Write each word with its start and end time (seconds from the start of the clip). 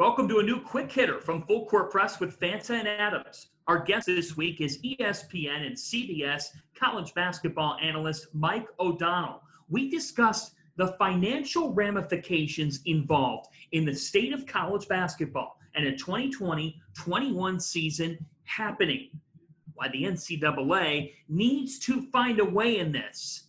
Welcome 0.00 0.28
to 0.28 0.38
a 0.38 0.42
new 0.42 0.62
quick 0.62 0.90
hitter 0.90 1.20
from 1.20 1.42
Full 1.42 1.66
Court 1.66 1.90
Press 1.90 2.20
with 2.20 2.40
Fanta 2.40 2.70
and 2.70 2.88
Adams. 2.88 3.48
Our 3.68 3.84
guest 3.84 4.06
this 4.06 4.34
week 4.34 4.62
is 4.62 4.80
ESPN 4.80 5.66
and 5.66 5.76
CBS 5.76 6.44
college 6.74 7.12
basketball 7.12 7.76
analyst 7.82 8.28
Mike 8.32 8.66
O'Donnell. 8.80 9.42
We 9.68 9.90
discussed 9.90 10.54
the 10.76 10.94
financial 10.98 11.74
ramifications 11.74 12.80
involved 12.86 13.48
in 13.72 13.84
the 13.84 13.94
state 13.94 14.32
of 14.32 14.46
college 14.46 14.88
basketball 14.88 15.58
and 15.74 15.86
a 15.86 15.94
2020 15.94 16.80
21 16.94 17.60
season 17.60 18.16
happening. 18.44 19.10
Why 19.74 19.88
the 19.88 20.04
NCAA 20.04 21.12
needs 21.28 21.78
to 21.80 22.08
find 22.10 22.40
a 22.40 22.44
way 22.46 22.78
in 22.78 22.90
this. 22.90 23.48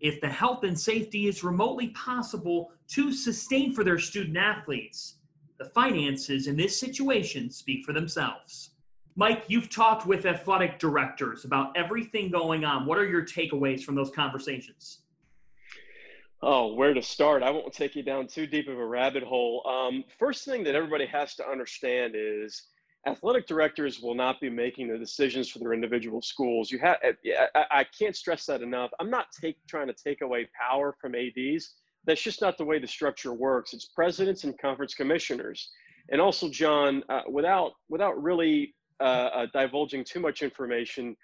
If 0.00 0.20
the 0.20 0.28
health 0.28 0.64
and 0.64 0.76
safety 0.76 1.28
is 1.28 1.44
remotely 1.44 1.90
possible 1.90 2.72
to 2.88 3.12
sustain 3.12 3.72
for 3.72 3.84
their 3.84 4.00
student 4.00 4.36
athletes, 4.36 5.18
the 5.58 5.66
finances 5.66 6.46
in 6.46 6.56
this 6.56 6.78
situation 6.78 7.50
speak 7.50 7.84
for 7.84 7.92
themselves. 7.92 8.70
Mike, 9.16 9.44
you've 9.46 9.70
talked 9.70 10.06
with 10.06 10.26
athletic 10.26 10.78
directors 10.78 11.44
about 11.44 11.76
everything 11.76 12.30
going 12.30 12.64
on. 12.64 12.84
What 12.84 12.98
are 12.98 13.06
your 13.06 13.24
takeaways 13.24 13.82
from 13.82 13.94
those 13.94 14.10
conversations? 14.10 15.00
Oh, 16.42 16.74
where 16.74 16.92
to 16.92 17.00
start? 17.00 17.42
I 17.42 17.50
won't 17.50 17.72
take 17.72 17.94
you 17.94 18.02
down 18.02 18.26
too 18.26 18.46
deep 18.46 18.68
of 18.68 18.78
a 18.78 18.84
rabbit 18.84 19.22
hole. 19.22 19.66
Um, 19.66 20.04
first 20.18 20.44
thing 20.44 20.64
that 20.64 20.74
everybody 20.74 21.06
has 21.06 21.36
to 21.36 21.48
understand 21.48 22.14
is 22.16 22.64
athletic 23.06 23.46
directors 23.46 24.00
will 24.00 24.14
not 24.14 24.40
be 24.40 24.50
making 24.50 24.88
the 24.88 24.98
decisions 24.98 25.48
for 25.48 25.60
their 25.60 25.72
individual 25.72 26.20
schools. 26.20 26.70
You 26.70 26.80
have, 26.80 26.96
I, 27.54 27.64
I 27.70 27.84
can't 27.98 28.16
stress 28.16 28.46
that 28.46 28.62
enough. 28.62 28.90
I'm 28.98 29.10
not 29.10 29.26
take, 29.40 29.56
trying 29.68 29.86
to 29.86 29.94
take 29.94 30.22
away 30.22 30.48
power 30.60 30.94
from 31.00 31.14
ads. 31.14 31.74
That's 32.06 32.22
just 32.22 32.40
not 32.40 32.58
the 32.58 32.64
way 32.64 32.78
the 32.78 32.86
structure 32.86 33.32
works. 33.32 33.72
It's 33.72 33.86
presidents 33.86 34.44
and 34.44 34.58
conference 34.58 34.94
commissioners. 34.94 35.70
And 36.10 36.20
also, 36.20 36.48
John, 36.48 37.02
uh, 37.08 37.22
without 37.30 37.72
without 37.88 38.22
really 38.22 38.74
uh, 39.00 39.02
uh, 39.02 39.46
divulging 39.54 40.04
too 40.04 40.20
much 40.20 40.42
information, 40.42 41.16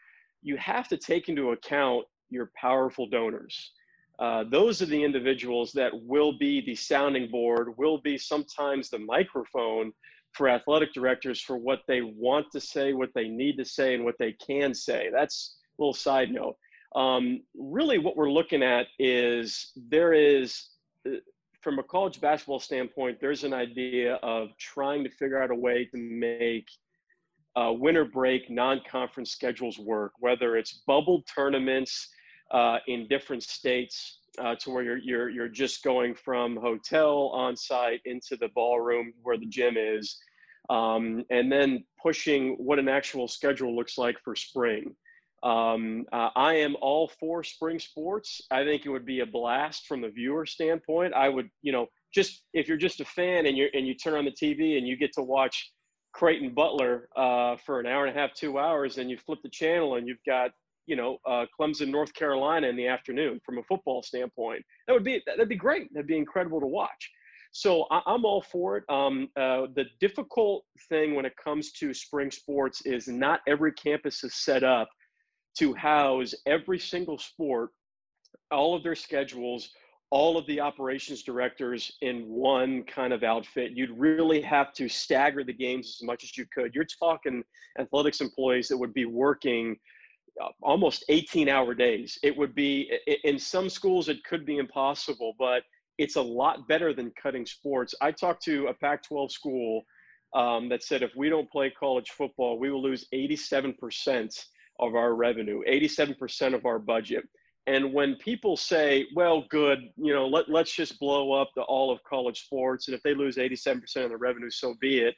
you 0.43 0.57
have 0.57 0.89
to 0.89 0.97
take 0.97 1.29
into 1.29 1.51
account 1.51 2.07
your 2.31 2.51
powerful 2.57 3.07
donors. 3.07 3.73
Uh, 4.19 4.45
those 4.51 4.83
are 4.83 4.87
the 4.87 5.03
individuals 5.03 5.73
that 5.73 5.91
will 6.03 6.37
be 6.39 6.61
the 6.61 6.75
sounding 6.75 7.31
board, 7.31 7.77
will 7.79 7.99
be 7.99 8.19
sometimes 8.19 8.91
the 8.91 8.99
microphone 8.99 9.93
for 10.33 10.49
athletic 10.49 10.93
directors 10.93 11.41
for 11.41 11.57
what 11.57 11.81
they 11.89 12.03
want 12.03 12.47
to 12.53 12.61
say, 12.61 12.93
what 12.93 13.11
they 13.15 13.29
need 13.29 13.57
to 13.57 13.65
say, 13.65 13.95
and 13.95 14.05
what 14.05 14.15
they 14.19 14.33
can 14.33 14.75
say. 14.75 15.09
That's 15.13 15.57
a 15.79 15.83
little 15.83 15.95
side 15.95 16.31
note. 16.31 16.57
Um, 16.97 17.43
really, 17.55 17.99
what 17.99 18.17
we're 18.17 18.31
looking 18.31 18.63
at 18.63 18.87
is 18.99 19.73
there 19.77 20.13
is, 20.13 20.71
uh, 21.07 21.17
from 21.61 21.79
a 21.79 21.83
college 21.83 22.21
basketball 22.21 22.61
standpoint, 22.61 23.19
there's 23.21 23.45
an 23.45 23.53
idea 23.53 24.15
of 24.17 24.49
trying 24.59 25.05
to 25.05 25.11
figure 25.11 25.41
out 25.43 25.51
a 25.51 25.55
way 25.55 25.85
to 25.85 25.97
make 25.97 26.67
uh, 27.57 27.73
winter 27.73 28.05
break 28.05 28.51
non-conference 28.51 29.31
schedules 29.31 29.79
work, 29.79 30.13
whether 30.21 30.57
it's 30.57 30.83
bubble 30.87 31.23
tournaments 31.33 32.09
uh, 32.51 32.79
in 32.89 33.07
different 33.09 33.43
states 33.43 34.21
uh, 34.39 34.55
to 34.57 34.71
where 34.71 34.83
you're, 34.83 34.99
you're, 34.99 35.29
you're 35.29 35.49
just 35.49 35.83
going 35.83 36.15
from 36.15 36.57
hotel 36.57 37.31
on 37.35 37.57
site 37.57 38.01
into 38.05 38.37
the 38.37 38.49
ballroom 38.55 39.13
where 39.23 39.37
the 39.37 39.47
gym 39.47 39.77
is, 39.77 40.19
um, 40.71 41.25
and 41.31 41.51
then 41.51 41.85
pushing 42.01 42.55
what 42.55 42.79
an 42.79 42.89
actual 42.89 43.29
schedule 43.29 43.75
looks 43.75 43.99
like 43.99 44.17
for 44.25 44.35
spring. 44.35 44.95
Um, 45.43 46.05
uh, 46.13 46.31
I 46.37 46.55
am 46.55 46.77
all 46.81 47.11
for 47.19 47.43
spring 47.43 47.79
sports. 47.79 48.43
I 48.51 48.65
think 48.65 48.85
it 48.85 48.91
would 48.91 49.07
be 49.07 49.21
a 49.21 49.27
blast 49.27 49.87
from 49.87 50.03
the 50.03 50.11
viewer 50.11 50.45
standpoint. 50.45 51.15
I 51.15 51.29
would, 51.29 51.49
you 51.63 51.73
know, 51.73 51.87
just 52.15 52.43
if 52.53 52.69
you're 52.69 52.77
just 52.77 53.01
a 53.01 53.05
fan 53.05 53.47
and 53.47 53.57
you 53.57 53.69
and 53.73 53.87
you 53.87 53.95
turn 53.95 54.15
on 54.15 54.25
the 54.25 54.33
TV 54.33 54.77
and 54.77 54.87
you 54.87 54.97
get 54.97 55.13
to 55.15 55.23
watch 55.23 55.73
Creighton 56.13 56.53
Butler 56.55 57.09
uh, 57.17 57.57
for 57.65 57.81
an 57.81 57.87
hour 57.87 58.05
and 58.05 58.17
a 58.17 58.21
half, 58.21 58.35
two 58.35 58.59
hours, 58.59 58.99
and 58.99 59.09
you 59.09 59.17
flip 59.17 59.39
the 59.43 59.51
channel 59.51 59.97
and 59.97 60.07
you've 60.07 60.25
got 60.27 60.51
you 60.87 60.97
know 60.97 61.19
uh, 61.27 61.47
Clemson, 61.59 61.89
North 61.89 62.13
Carolina 62.13 62.67
in 62.67 62.77
the 62.77 62.89
afternoon. 62.89 63.41
From 63.47 63.59
a 63.59 63.63
football 63.63 64.03
standpoint, 64.03 64.63
that 64.87 64.93
would 64.93 65.05
be 65.05 65.23
that'd 65.27 65.49
be 65.49 65.57
great. 65.57 65.93
That'd 65.95 66.07
be 66.07 66.19
incredible 66.19 66.61
to 66.61 66.67
watch. 66.67 67.11
So 67.53 67.87
I, 67.91 68.01
am 68.07 68.25
all 68.25 68.43
for 68.43 68.77
it. 68.77 68.85
Um, 68.89 69.29
uh, 69.37 69.67
the 69.75 69.87
difficult 70.01 70.65
thing 70.89 71.15
when 71.15 71.25
it 71.25 71.33
comes 71.43 71.73
to 71.73 71.93
spring 71.93 72.31
sports 72.31 72.83
is 72.85 73.09
not 73.09 73.41
every 73.49 73.73
campus 73.73 74.23
is 74.23 74.37
set 74.37 74.63
up 74.63 74.89
to 75.59 75.75
house 75.75 76.35
every 76.47 76.79
single 76.79 77.19
sport, 77.19 77.71
all 78.51 78.75
of 78.75 78.83
their 78.83 78.95
schedules, 78.95 79.71
all 80.11 80.37
of 80.37 80.47
the 80.47 80.61
operations 80.61 81.23
directors 81.23 81.93
in 82.03 82.29
one 82.29 82.83
kind 82.85 83.13
of 83.13 83.23
outfit. 83.23 83.73
You'd 83.73 83.97
really 83.97 84.41
have 84.41 84.73
to 84.75 84.89
stagger 84.89 85.45
the 85.45 85.53
games 85.53 85.99
as 86.01 86.07
much 86.07 86.25
as 86.25 86.37
you 86.37 86.47
could. 86.53 86.75
You're 86.75 86.85
talking 86.85 87.45
athletics 87.79 88.21
employees 88.21 88.69
that 88.69 88.79
would 88.79 88.93
be 88.93 89.05
working 89.05 89.77
uh, 90.43 90.49
almost 90.63 91.05
18 91.09 91.49
hour 91.49 91.75
days. 91.75 92.19
It 92.23 92.37
would 92.37 92.55
be, 92.55 92.91
in 93.25 93.39
some 93.39 93.69
schools, 93.69 94.09
it 94.09 94.25
could 94.25 94.45
be 94.45 94.59
impossible, 94.59 95.35
but 95.39 95.63
it's 95.99 96.17
a 96.17 96.23
lot 96.23 96.67
better 96.67 96.93
than 96.93 97.13
cutting 97.21 97.47
sports. 97.47 97.95
I 98.01 98.11
talked 98.11 98.43
to 98.45 98.67
a 98.67 98.75
Pac 98.75 99.03
12 99.05 99.31
school 99.31 99.83
um, 100.35 100.69
that 100.71 100.83
said 100.83 101.03
if 101.03 101.13
we 101.17 101.29
don't 101.29 101.51
play 101.51 101.71
college 101.71 102.11
football, 102.11 102.59
we 102.59 102.71
will 102.71 102.83
lose 102.83 103.07
87% 103.13 104.45
of 104.81 104.95
our 104.95 105.15
revenue, 105.15 105.63
87% 105.69 106.55
of 106.55 106.67
our 106.67 106.79
budget. 106.79 107.25
And 107.67 107.93
when 107.93 108.17
people 108.17 108.57
say, 108.57 109.07
well, 109.15 109.45
good, 109.51 109.79
you 109.97 110.13
know, 110.13 110.27
let, 110.27 110.49
let's 110.49 110.75
just 110.75 110.99
blow 110.99 111.33
up 111.33 111.51
the 111.55 111.63
all 111.63 111.93
of 111.93 112.03
college 112.05 112.45
sports. 112.45 112.89
And 112.89 112.97
if 112.97 113.03
they 113.03 113.15
lose 113.15 113.37
87% 113.37 113.83
of 114.05 114.11
the 114.11 114.17
revenue, 114.17 114.51
so 114.51 114.75
be 114.81 115.01
it. 115.01 115.15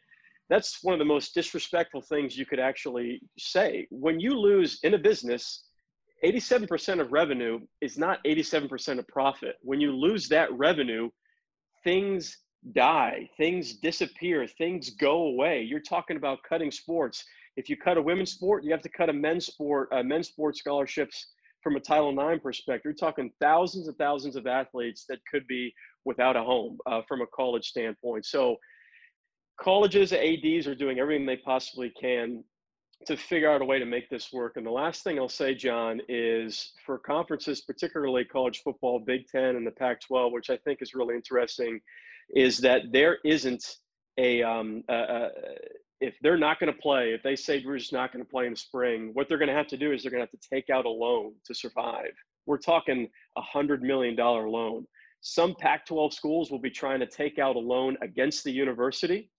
That's 0.51 0.83
one 0.83 0.93
of 0.93 0.99
the 0.99 1.05
most 1.05 1.35
disrespectful 1.35 2.03
things 2.03 2.37
you 2.37 2.45
could 2.45 2.59
actually 2.59 3.23
say. 3.39 3.87
When 3.91 4.21
you 4.21 4.39
lose 4.39 4.81
in 4.83 4.95
a 4.95 4.99
business, 4.99 5.65
87% 6.25 7.01
of 7.01 7.13
revenue 7.13 7.61
is 7.81 7.97
not 7.97 8.23
87% 8.25 8.99
of 8.99 9.09
profit. 9.09 9.57
When 9.63 9.81
you 9.81 9.93
lose 9.93 10.29
that 10.29 10.53
revenue, 10.53 11.09
things 11.85 12.37
die, 12.75 13.29
things 13.37 13.75
disappear, 13.75 14.47
things 14.47 14.91
go 14.91 15.25
away. 15.25 15.63
You're 15.63 15.81
talking 15.81 16.17
about 16.17 16.43
cutting 16.49 16.71
sports. 16.71 17.25
If 17.57 17.69
you 17.69 17.77
cut 17.77 17.97
a 17.97 18.03
women's 18.03 18.33
sport, 18.33 18.65
you 18.65 18.73
have 18.73 18.83
to 18.83 18.89
cut 18.89 19.09
a 19.09 19.13
men's 19.13 19.47
sport, 19.47 19.89
uh, 19.93 20.03
men's 20.03 20.29
sport 20.29 20.57
scholarships 20.57 21.27
from 21.63 21.77
a 21.77 21.81
Title 21.81 22.11
IX 22.11 22.43
perspective, 22.43 22.83
you're 22.85 22.95
talking 22.95 23.31
thousands 23.41 23.89
and 23.89 23.97
thousands 23.97 24.37
of 24.37 24.47
athletes 24.47 25.05
that 25.09 25.21
could 25.31 25.47
be 25.47 25.73
without 26.05 26.37
a 26.37 26.43
home 26.43 26.79
uh, 26.87 27.03
from 27.07 27.21
a 27.21 27.27
college 27.27 27.69
standpoint. 27.69 28.27
So, 28.27 28.57
colleges, 29.61 30.13
ADs 30.13 30.67
are 30.67 30.75
doing 30.75 30.99
everything 30.99 31.25
they 31.25 31.37
possibly 31.37 31.91
can 31.91 32.43
to 33.07 33.17
figure 33.17 33.51
out 33.51 33.63
a 33.63 33.65
way 33.65 33.79
to 33.79 33.85
make 33.85 34.09
this 34.11 34.33
work. 34.33 34.57
And 34.57 34.67
the 34.67 34.71
last 34.71 35.03
thing 35.03 35.19
I'll 35.19 35.29
say, 35.29 35.55
John, 35.55 36.01
is 36.09 36.73
for 36.85 36.99
conferences, 36.99 37.61
particularly 37.61 38.25
college 38.25 38.63
football, 38.63 39.01
Big 39.01 39.27
Ten, 39.29 39.57
and 39.57 39.67
the 39.67 39.73
Pac 39.73 40.01
12, 40.01 40.33
which 40.33 40.51
I 40.51 40.57
think 40.59 40.83
is 40.83 40.95
really 40.95 41.15
interesting, 41.15 41.81
is 42.35 42.59
that 42.59 42.83
there 42.93 43.19
isn't 43.25 43.77
a, 44.19 44.43
um, 44.43 44.85
a, 44.89 44.95
a 44.95 45.29
if 46.03 46.17
they're 46.21 46.37
not 46.37 46.59
going 46.59 46.71
to 46.73 46.79
play, 46.79 47.13
if 47.15 47.23
they 47.23 47.37
say 47.37 47.61
Drew's 47.61 47.93
not 47.93 48.13
going 48.13 48.25
to 48.25 48.29
play 48.29 48.47
in 48.47 48.55
the 48.55 48.59
spring, 48.59 49.11
what 49.13 49.29
they're 49.29 49.39
going 49.39 49.49
to 49.49 49.55
have 49.55 49.69
to 49.69 49.77
do 49.77 49.93
is 49.93 50.03
they're 50.03 50.11
going 50.11 50.21
to 50.21 50.29
have 50.31 50.41
to 50.41 50.49
take 50.53 50.69
out 50.69 50.85
a 50.85 50.91
loan 50.91 51.33
to 51.47 51.55
survive. 51.55 52.11
We're 52.45 52.59
talking 52.59 53.09
a 53.39 53.41
hundred 53.41 53.85
million 53.85 54.17
dollar 54.17 54.49
loan. 54.49 54.85
Some 55.21 55.55
Pac-12 55.55 56.13
schools 56.13 56.51
will 56.51 56.59
be 56.59 56.71
trying 56.71 56.99
to 56.99 57.07
take 57.07 57.39
out 57.39 57.55
a 57.55 57.61
loan 57.61 57.97
against 58.03 58.43
the 58.43 58.51
university, 58.51 59.31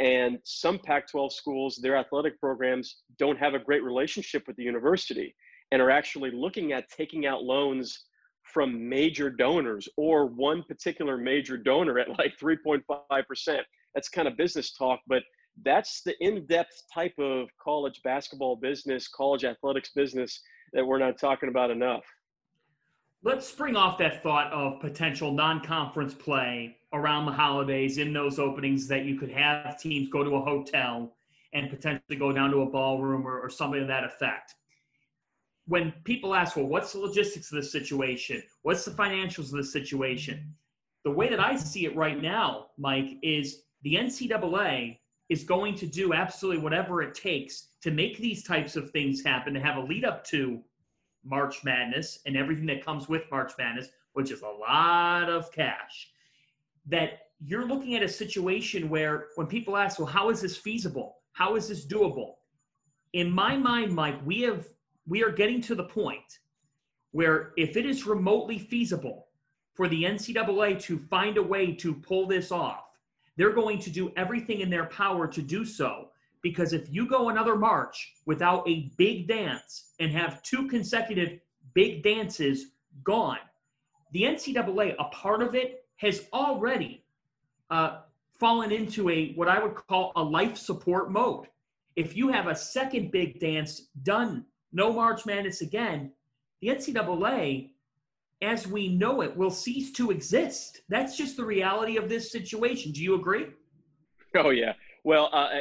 and 0.00 0.38
some 0.44 0.78
Pac-12 0.78 1.32
schools, 1.32 1.76
their 1.76 1.98
athletic 1.98 2.40
programs 2.40 3.02
don't 3.18 3.38
have 3.38 3.52
a 3.52 3.58
great 3.58 3.84
relationship 3.84 4.44
with 4.46 4.56
the 4.56 4.64
university, 4.64 5.36
and 5.70 5.82
are 5.82 5.90
actually 5.90 6.30
looking 6.30 6.72
at 6.72 6.88
taking 6.88 7.26
out 7.26 7.42
loans 7.42 8.04
from 8.42 8.88
major 8.88 9.28
donors 9.28 9.86
or 9.98 10.24
one 10.24 10.62
particular 10.62 11.18
major 11.18 11.58
donor 11.58 11.98
at 11.98 12.08
like 12.18 12.38
3.5%. 12.42 13.60
That's 13.94 14.08
kind 14.08 14.28
of 14.28 14.36
business 14.38 14.72
talk, 14.72 15.00
but 15.06 15.22
that's 15.64 16.02
the 16.02 16.14
in-depth 16.24 16.82
type 16.92 17.14
of 17.18 17.48
college 17.62 18.00
basketball 18.04 18.56
business, 18.56 19.08
college 19.08 19.44
athletics 19.44 19.90
business 19.94 20.40
that 20.72 20.86
we're 20.86 20.98
not 20.98 21.18
talking 21.18 21.48
about 21.48 21.70
enough. 21.70 22.04
Let's 23.22 23.48
spring 23.48 23.76
off 23.76 23.98
that 23.98 24.22
thought 24.22 24.52
of 24.52 24.80
potential 24.80 25.32
non-conference 25.32 26.14
play 26.14 26.76
around 26.92 27.26
the 27.26 27.32
holidays 27.32 27.98
in 27.98 28.12
those 28.12 28.38
openings 28.38 28.86
that 28.88 29.04
you 29.04 29.18
could 29.18 29.30
have 29.30 29.80
teams 29.80 30.08
go 30.10 30.22
to 30.22 30.36
a 30.36 30.40
hotel 30.40 31.12
and 31.52 31.70
potentially 31.70 32.16
go 32.16 32.32
down 32.32 32.50
to 32.50 32.58
a 32.58 32.66
ballroom 32.66 33.26
or, 33.26 33.40
or 33.40 33.48
something 33.48 33.80
to 33.80 33.86
that 33.86 34.04
effect. 34.04 34.54
When 35.66 35.92
people 36.04 36.34
ask, 36.34 36.56
well, 36.56 36.66
what's 36.66 36.92
the 36.92 37.00
logistics 37.00 37.50
of 37.50 37.56
this 37.56 37.72
situation? 37.72 38.42
What's 38.62 38.84
the 38.84 38.92
financials 38.92 39.46
of 39.46 39.52
this 39.52 39.72
situation? 39.72 40.54
The 41.04 41.10
way 41.10 41.28
that 41.28 41.40
I 41.40 41.56
see 41.56 41.86
it 41.86 41.96
right 41.96 42.20
now, 42.20 42.66
Mike, 42.78 43.16
is 43.22 43.62
the 43.82 43.94
NCAA 43.94 44.98
is 45.28 45.42
going 45.42 45.74
to 45.74 45.86
do 45.86 46.12
absolutely 46.12 46.62
whatever 46.62 47.02
it 47.02 47.14
takes 47.14 47.68
to 47.82 47.90
make 47.90 48.18
these 48.18 48.44
types 48.44 48.76
of 48.76 48.90
things 48.90 49.22
happen, 49.22 49.54
to 49.54 49.60
have 49.60 49.76
a 49.76 49.80
lead 49.80 50.04
up 50.04 50.24
to 50.24 50.60
March 51.24 51.64
Madness 51.64 52.20
and 52.26 52.36
everything 52.36 52.66
that 52.66 52.84
comes 52.84 53.08
with 53.08 53.22
March 53.30 53.52
Madness, 53.58 53.88
which 54.12 54.30
is 54.30 54.42
a 54.42 54.48
lot 54.48 55.28
of 55.28 55.50
cash. 55.52 56.10
That 56.86 57.18
you're 57.44 57.66
looking 57.66 57.96
at 57.96 58.02
a 58.02 58.08
situation 58.08 58.88
where 58.88 59.26
when 59.34 59.46
people 59.46 59.76
ask, 59.76 59.98
well, 59.98 60.06
how 60.06 60.30
is 60.30 60.40
this 60.40 60.56
feasible? 60.56 61.16
How 61.32 61.56
is 61.56 61.68
this 61.68 61.84
doable? 61.84 62.34
In 63.12 63.30
my 63.30 63.56
mind, 63.56 63.92
Mike, 63.92 64.18
we 64.24 64.42
have 64.42 64.66
we 65.08 65.22
are 65.22 65.30
getting 65.30 65.60
to 65.62 65.74
the 65.74 65.84
point 65.84 66.40
where 67.12 67.52
if 67.56 67.76
it 67.76 67.86
is 67.86 68.06
remotely 68.06 68.58
feasible 68.58 69.28
for 69.74 69.88
the 69.88 70.04
NCAA 70.04 70.80
to 70.82 70.98
find 70.98 71.36
a 71.36 71.42
way 71.42 71.72
to 71.72 71.94
pull 71.94 72.26
this 72.26 72.50
off, 72.50 72.85
they're 73.36 73.52
going 73.52 73.78
to 73.80 73.90
do 73.90 74.12
everything 74.16 74.60
in 74.60 74.70
their 74.70 74.86
power 74.86 75.26
to 75.26 75.42
do 75.42 75.64
so. 75.64 76.08
Because 76.42 76.72
if 76.72 76.92
you 76.92 77.06
go 77.06 77.28
another 77.28 77.56
March 77.56 78.14
without 78.24 78.68
a 78.68 78.90
big 78.96 79.26
dance 79.26 79.92
and 80.00 80.12
have 80.12 80.42
two 80.42 80.68
consecutive 80.68 81.40
big 81.74 82.02
dances 82.02 82.66
gone, 83.02 83.38
the 84.12 84.22
NCAA, 84.22 84.94
a 84.98 85.04
part 85.04 85.42
of 85.42 85.54
it, 85.54 85.84
has 85.96 86.26
already 86.32 87.04
uh, 87.70 88.00
fallen 88.38 88.70
into 88.70 89.08
a 89.10 89.32
what 89.32 89.48
I 89.48 89.62
would 89.62 89.74
call 89.74 90.12
a 90.16 90.22
life 90.22 90.56
support 90.56 91.10
mode. 91.10 91.46
If 91.96 92.16
you 92.16 92.28
have 92.28 92.46
a 92.46 92.54
second 92.54 93.10
big 93.10 93.40
dance 93.40 93.88
done, 94.02 94.44
no 94.72 94.92
March 94.92 95.26
Madness 95.26 95.62
again, 95.62 96.12
the 96.60 96.68
NCAA 96.68 97.70
as 98.42 98.66
we 98.66 98.88
know 98.88 99.22
it 99.22 99.36
will 99.36 99.50
cease 99.50 99.92
to 99.92 100.10
exist. 100.10 100.82
That's 100.88 101.16
just 101.16 101.36
the 101.36 101.44
reality 101.44 101.96
of 101.96 102.08
this 102.08 102.30
situation. 102.30 102.92
Do 102.92 103.02
you 103.02 103.14
agree? 103.14 103.46
Oh, 104.36 104.50
yeah. 104.50 104.74
Well, 105.04 105.30
uh, 105.32 105.60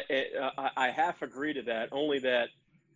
I, 0.57 0.69
I 0.75 0.89
half 0.89 1.21
agree 1.21 1.53
to 1.53 1.61
that, 1.63 1.89
only 1.91 2.19
that 2.19 2.49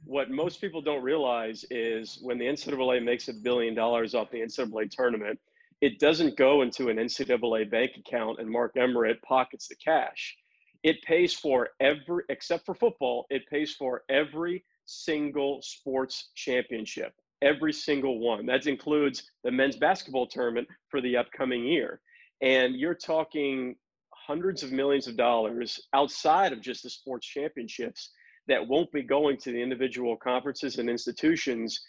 what 0.06 0.30
most 0.30 0.62
people 0.62 0.82
don't 0.82 1.04
realize 1.04 1.66
is 1.70 2.20
when 2.22 2.38
the 2.38 2.46
NCAA 2.46 3.04
makes 3.04 3.28
a 3.28 3.34
billion 3.34 3.76
dollars 3.76 4.16
off 4.16 4.32
the 4.32 4.40
NCAA 4.40 4.90
tournament, 4.90 5.40
it 5.82 6.00
doesn't 6.00 6.38
go 6.38 6.62
into 6.62 6.90
an 6.90 6.98
NCAA 6.98 7.70
bank 7.70 7.92
account 7.98 8.40
and 8.40 8.50
Mark 8.50 8.76
Emmert 8.76 9.22
pockets 9.22 9.68
the 9.68 9.76
cash. 9.76 10.36
It 10.84 11.02
pays 11.04 11.34
for 11.34 11.70
every, 11.80 12.24
except 12.30 12.66
for 12.66 12.74
football, 12.74 13.26
it 13.30 13.48
pays 13.50 13.74
for 13.76 14.04
every 14.10 14.66
single 14.86 15.62
sports 15.62 16.30
championship 16.36 17.14
every 17.42 17.74
single 17.74 18.20
one. 18.20 18.46
That 18.46 18.66
includes 18.68 19.24
the 19.44 19.52
men's 19.52 19.78
basketball 19.78 20.28
tournament 20.28 20.68
for 20.90 21.02
the 21.02 21.18
upcoming 21.18 21.66
year. 21.66 22.02
And 22.42 22.76
you're 22.76 22.96
talking 22.96 23.76
hundreds 24.14 24.64
of 24.64 24.72
millions 24.72 25.08
of 25.08 25.18
dollars 25.18 25.80
outside 25.94 26.54
of 26.54 26.62
just 26.62 26.84
the 26.84 26.90
sports 26.90 27.28
championships 27.28 28.12
that 28.48 28.68
won't 28.68 28.92
be 28.92 29.04
going 29.04 29.38
to 29.38 29.52
the 29.52 29.62
individual 29.62 30.18
conferences 30.18 30.78
and 30.78 30.90
institutions. 30.90 31.82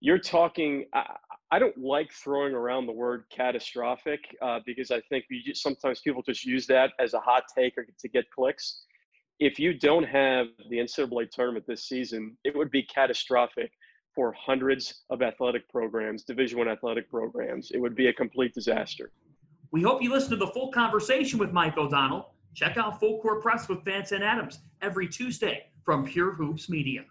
You're 0.00 0.18
talking, 0.18 0.86
I, 0.94 1.16
I 1.50 1.58
don't 1.58 1.76
like 1.78 2.12
throwing 2.12 2.54
around 2.54 2.86
the 2.86 2.92
word 2.92 3.24
catastrophic 3.30 4.20
uh, 4.42 4.60
because 4.66 4.90
I 4.90 5.00
think 5.08 5.24
just, 5.44 5.62
sometimes 5.62 6.00
people 6.00 6.22
just 6.22 6.44
use 6.44 6.66
that 6.66 6.92
as 6.98 7.14
a 7.14 7.20
hot 7.20 7.44
take 7.56 7.76
or 7.78 7.86
to 7.98 8.08
get 8.08 8.24
clicks. 8.30 8.82
If 9.40 9.58
you 9.58 9.78
don't 9.78 10.04
have 10.04 10.46
the 10.70 10.78
NCAA 10.78 11.30
tournament 11.30 11.64
this 11.66 11.88
season, 11.88 12.36
it 12.44 12.56
would 12.56 12.70
be 12.70 12.82
catastrophic 12.82 13.70
for 14.14 14.32
hundreds 14.32 15.02
of 15.10 15.22
athletic 15.22 15.68
programs, 15.68 16.24
Division 16.24 16.58
One 16.58 16.68
athletic 16.68 17.10
programs. 17.10 17.70
It 17.72 17.78
would 17.78 17.94
be 17.94 18.08
a 18.08 18.12
complete 18.12 18.54
disaster. 18.54 19.10
We 19.70 19.82
hope 19.82 20.02
you 20.02 20.12
listen 20.12 20.30
to 20.30 20.36
the 20.36 20.46
full 20.48 20.70
conversation 20.70 21.38
with 21.38 21.52
Mike 21.52 21.76
O'Donnell. 21.76 22.34
Check 22.54 22.76
out 22.76 23.00
Full 23.00 23.20
Court 23.20 23.42
Press 23.42 23.68
with 23.68 23.80
Fanta 23.84 24.12
and 24.12 24.22
Adams 24.22 24.60
every 24.80 25.08
Tuesday 25.08 25.66
from 25.84 26.04
Pure 26.04 26.34
Hoops 26.34 26.68
Media. 26.68 27.04